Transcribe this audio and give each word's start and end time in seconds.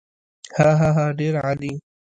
هاهاها 0.57 1.05
ډېر 1.19 1.33
عالي. 1.45 1.73